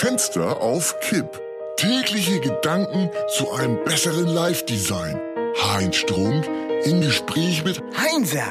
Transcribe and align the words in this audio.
Fenster 0.00 0.62
auf 0.62 0.98
Kipp. 1.00 1.38
Tägliche 1.76 2.40
Gedanken 2.40 3.10
zu 3.36 3.52
einem 3.52 3.84
besseren 3.84 4.28
Live-Design. 4.28 5.20
Heinz 5.62 5.96
Strunk 5.96 6.48
im 6.84 7.02
Gespräch 7.02 7.62
mit 7.64 7.82
Heinzer, 7.98 8.48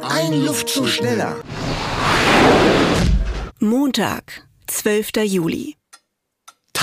ein, 0.00 0.32
Luftzug 0.46 0.88
schneller. 0.88 1.36
Montag, 3.60 4.46
12. 4.68 5.10
Juli. 5.24 5.76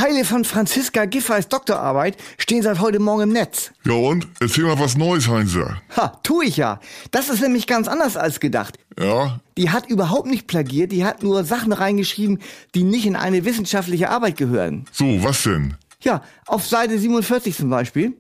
Teile 0.03 0.25
von 0.25 0.43
Franziska 0.43 1.05
Giffey's 1.05 1.47
Doktorarbeit 1.47 2.17
stehen 2.37 2.61
seit 2.61 2.81
heute 2.81 2.99
Morgen 2.99 3.21
im 3.21 3.29
Netz. 3.29 3.71
Ja 3.85 3.93
und? 3.93 4.27
Erzähl 4.41 4.65
mal 4.65 4.77
was 4.77 4.97
Neues, 4.97 5.29
Heinzer. 5.29 5.81
Ha, 5.95 6.19
tu 6.23 6.41
ich 6.41 6.57
ja. 6.57 6.81
Das 7.11 7.29
ist 7.29 7.41
nämlich 7.41 7.67
ganz 7.67 7.87
anders 7.87 8.17
als 8.17 8.41
gedacht. 8.41 8.77
Ja? 8.99 9.39
Die 9.55 9.69
hat 9.69 9.89
überhaupt 9.89 10.27
nicht 10.27 10.45
plagiert, 10.47 10.91
die 10.91 11.05
hat 11.05 11.23
nur 11.23 11.45
Sachen 11.45 11.71
reingeschrieben, 11.71 12.39
die 12.75 12.83
nicht 12.83 13.05
in 13.05 13.15
eine 13.15 13.45
wissenschaftliche 13.45 14.09
Arbeit 14.09 14.35
gehören. 14.35 14.83
So, 14.91 15.23
was 15.23 15.43
denn? 15.43 15.75
Ja, 16.01 16.21
auf 16.47 16.67
Seite 16.67 16.99
47 16.99 17.55
zum 17.55 17.69
Beispiel. 17.69 18.11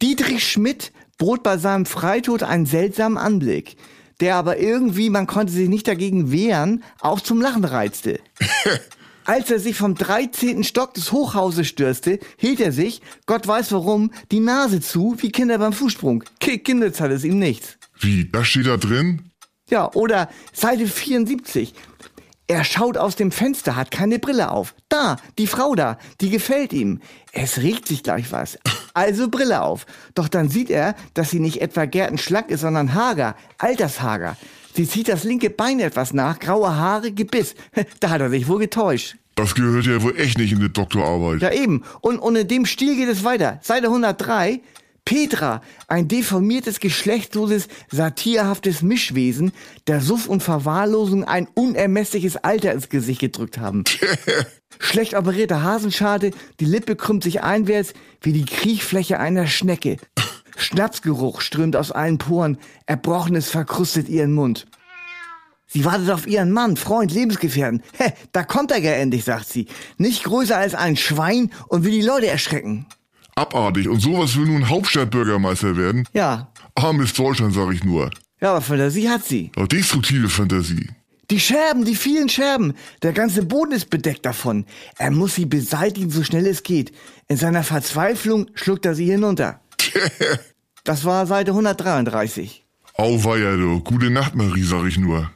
Dietrich 0.00 0.46
Schmidt 0.46 0.92
bot 1.18 1.42
bei 1.42 1.58
seinem 1.58 1.86
Freitod 1.86 2.44
einen 2.44 2.66
seltsamen 2.66 3.18
Anblick, 3.18 3.76
der 4.20 4.36
aber 4.36 4.58
irgendwie, 4.60 5.10
man 5.10 5.26
konnte 5.26 5.52
sich 5.52 5.68
nicht 5.68 5.88
dagegen 5.88 6.30
wehren, 6.30 6.84
auch 7.00 7.18
zum 7.18 7.40
Lachen 7.40 7.64
reizte. 7.64 8.20
Als 9.24 9.50
er 9.50 9.60
sich 9.60 9.76
vom 9.76 9.94
13. 9.94 10.64
Stock 10.64 10.94
des 10.94 11.12
Hochhauses 11.12 11.66
stürzte, 11.66 12.18
hielt 12.36 12.60
er 12.60 12.72
sich, 12.72 13.00
Gott 13.26 13.46
weiß 13.46 13.72
warum, 13.72 14.10
die 14.30 14.40
Nase 14.40 14.80
zu, 14.80 15.16
wie 15.18 15.30
Kinder 15.30 15.58
beim 15.58 15.72
Fußsprung. 15.72 16.24
Kinderz 16.40 17.00
hat 17.00 17.10
es 17.10 17.24
ihm 17.24 17.38
nichts. 17.38 17.76
Wie, 17.98 18.28
das 18.30 18.46
steht 18.48 18.66
da 18.66 18.76
drin? 18.76 19.30
Ja, 19.68 19.92
oder 19.92 20.28
Seite 20.52 20.86
74. 20.86 21.74
Er 22.48 22.64
schaut 22.64 22.96
aus 22.96 23.14
dem 23.14 23.30
Fenster, 23.30 23.76
hat 23.76 23.92
keine 23.92 24.18
Brille 24.18 24.50
auf. 24.50 24.74
Da, 24.88 25.18
die 25.38 25.46
Frau 25.46 25.76
da, 25.76 25.98
die 26.20 26.30
gefällt 26.30 26.72
ihm. 26.72 27.00
Es 27.30 27.58
regt 27.58 27.86
sich 27.86 28.02
gleich 28.02 28.32
was. 28.32 28.58
Also 28.92 29.28
Brille 29.28 29.62
auf. 29.62 29.86
Doch 30.16 30.26
dann 30.26 30.48
sieht 30.48 30.68
er, 30.68 30.96
dass 31.14 31.30
sie 31.30 31.38
nicht 31.38 31.60
etwa 31.60 31.84
gärtenschlank 31.84 32.50
ist, 32.50 32.62
sondern 32.62 32.94
hager, 32.94 33.36
altershager. 33.58 34.36
Sie 34.74 34.88
zieht 34.88 35.08
das 35.08 35.24
linke 35.24 35.50
Bein 35.50 35.80
etwas 35.80 36.12
nach, 36.12 36.38
graue 36.38 36.74
Haare, 36.76 37.12
Gebiss. 37.12 37.54
Da 38.00 38.10
hat 38.10 38.20
er 38.20 38.30
sich 38.30 38.48
wohl 38.48 38.58
getäuscht. 38.58 39.16
Das 39.34 39.54
gehört 39.54 39.86
ja 39.86 40.02
wohl 40.02 40.18
echt 40.18 40.38
nicht 40.38 40.52
in 40.52 40.60
die 40.60 40.72
Doktorarbeit. 40.72 41.40
Ja 41.40 41.52
eben. 41.52 41.82
Und, 42.00 42.18
und 42.18 42.36
in 42.36 42.48
dem 42.48 42.66
Stil 42.66 42.96
geht 42.96 43.08
es 43.08 43.24
weiter. 43.24 43.58
Seite 43.62 43.86
103. 43.86 44.60
Petra, 45.04 45.62
ein 45.88 46.08
deformiertes, 46.08 46.78
geschlechtsloses, 46.78 47.68
satirhaftes 47.90 48.82
Mischwesen, 48.82 49.52
der 49.86 50.00
Suff 50.00 50.28
und 50.28 50.42
Verwahrlosung 50.42 51.24
ein 51.24 51.48
unermessliches 51.54 52.36
Alter 52.36 52.72
ins 52.72 52.90
Gesicht 52.90 53.20
gedrückt 53.20 53.58
haben. 53.58 53.84
Schlecht 54.78 55.14
operierte 55.14 55.62
Hasenscharte, 55.62 56.30
die 56.60 56.64
Lippe 56.64 56.96
krümmt 56.96 57.24
sich 57.24 57.42
einwärts 57.42 57.92
wie 58.20 58.32
die 58.32 58.44
Kriechfläche 58.44 59.18
einer 59.18 59.46
Schnecke. 59.46 59.96
Schnapsgeruch 60.60 61.40
strömt 61.40 61.76
aus 61.76 61.92
allen 61.92 62.18
Poren, 62.18 62.58
Erbrochenes 62.86 63.48
verkrustet 63.50 64.08
ihren 64.08 64.32
Mund. 64.32 64.66
Sie 65.66 65.84
wartet 65.84 66.10
auf 66.10 66.26
ihren 66.26 66.50
Mann, 66.50 66.76
Freund, 66.76 67.12
Lebensgefährten. 67.12 67.82
Hä, 67.96 68.12
da 68.32 68.42
kommt 68.42 68.72
er 68.72 68.80
ja 68.80 68.92
endlich, 68.92 69.24
sagt 69.24 69.48
sie. 69.48 69.66
Nicht 69.98 70.24
größer 70.24 70.56
als 70.56 70.74
ein 70.74 70.96
Schwein 70.96 71.52
und 71.68 71.84
will 71.84 71.92
die 71.92 72.02
Leute 72.02 72.26
erschrecken. 72.26 72.86
Abartig. 73.36 73.88
Und 73.88 74.00
sowas 74.00 74.36
will 74.36 74.46
nun 74.46 74.68
Hauptstadtbürgermeister 74.68 75.76
werden? 75.76 76.08
Ja. 76.12 76.52
Armes 76.74 77.12
Deutschland, 77.12 77.54
sag 77.54 77.72
ich 77.72 77.84
nur. 77.84 78.10
Ja, 78.40 78.50
aber 78.50 78.62
Fantasie 78.62 79.08
hat 79.08 79.24
sie. 79.24 79.52
Ja, 79.56 79.66
destruktive 79.66 80.28
Fantasie. 80.28 80.88
Die 81.30 81.38
Scherben, 81.38 81.84
die 81.84 81.94
vielen 81.94 82.28
Scherben. 82.28 82.74
Der 83.02 83.12
ganze 83.12 83.44
Boden 83.44 83.70
ist 83.70 83.90
bedeckt 83.90 84.26
davon. 84.26 84.66
Er 84.98 85.12
muss 85.12 85.36
sie 85.36 85.46
beseitigen, 85.46 86.10
so 86.10 86.24
schnell 86.24 86.46
es 86.46 86.64
geht. 86.64 86.90
In 87.28 87.36
seiner 87.36 87.62
Verzweiflung 87.62 88.50
schluckt 88.54 88.84
er 88.86 88.96
sie 88.96 89.06
hinunter. 89.06 89.60
Das 90.84 91.04
war 91.04 91.26
Seite 91.26 91.50
133. 91.50 92.64
Auweia, 92.94 93.56
du. 93.56 93.80
Gute 93.80 94.10
Nacht, 94.10 94.34
Marie, 94.34 94.62
sag 94.62 94.86
ich 94.86 94.98
nur. 94.98 95.30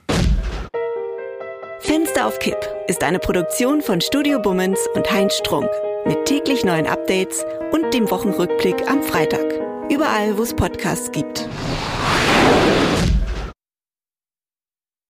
Fenster 1.80 2.26
auf 2.26 2.38
Kipp 2.38 2.56
ist 2.88 3.02
eine 3.02 3.18
Produktion 3.18 3.82
von 3.82 4.00
Studio 4.00 4.40
Bummens 4.40 4.80
und 4.94 5.10
Heinz 5.10 5.34
Strunk. 5.36 5.68
Mit 6.06 6.24
täglich 6.24 6.64
neuen 6.64 6.86
Updates 6.86 7.44
und 7.72 7.92
dem 7.92 8.10
Wochenrückblick 8.10 8.88
am 8.90 9.02
Freitag. 9.02 9.44
Überall, 9.90 10.36
wo 10.38 10.42
es 10.42 10.54
Podcasts 10.54 11.12
gibt. 11.12 11.46